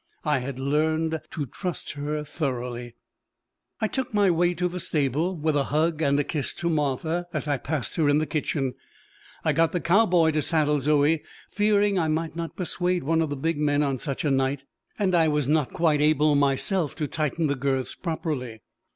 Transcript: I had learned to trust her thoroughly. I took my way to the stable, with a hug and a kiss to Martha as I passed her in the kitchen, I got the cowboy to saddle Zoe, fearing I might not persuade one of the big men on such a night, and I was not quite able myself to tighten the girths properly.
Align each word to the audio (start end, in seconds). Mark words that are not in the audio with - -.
I 0.25 0.39
had 0.39 0.57
learned 0.57 1.21
to 1.29 1.45
trust 1.45 1.91
her 1.91 2.23
thoroughly. 2.23 2.95
I 3.79 3.87
took 3.87 4.15
my 4.15 4.31
way 4.31 4.55
to 4.55 4.67
the 4.67 4.79
stable, 4.79 5.37
with 5.37 5.55
a 5.55 5.65
hug 5.65 6.01
and 6.01 6.19
a 6.19 6.23
kiss 6.23 6.55
to 6.55 6.71
Martha 6.71 7.27
as 7.33 7.47
I 7.47 7.57
passed 7.59 7.97
her 7.97 8.09
in 8.09 8.17
the 8.17 8.25
kitchen, 8.25 8.73
I 9.45 9.53
got 9.53 9.73
the 9.73 9.79
cowboy 9.79 10.31
to 10.31 10.41
saddle 10.41 10.79
Zoe, 10.79 11.21
fearing 11.51 11.99
I 11.99 12.07
might 12.07 12.35
not 12.35 12.55
persuade 12.57 13.03
one 13.03 13.21
of 13.21 13.29
the 13.29 13.35
big 13.37 13.59
men 13.59 13.83
on 13.83 13.99
such 13.99 14.25
a 14.25 14.31
night, 14.31 14.63
and 14.97 15.13
I 15.13 15.27
was 15.27 15.47
not 15.47 15.71
quite 15.71 16.01
able 16.01 16.33
myself 16.33 16.95
to 16.95 17.07
tighten 17.07 17.45
the 17.45 17.53
girths 17.53 17.93
properly. 17.93 18.63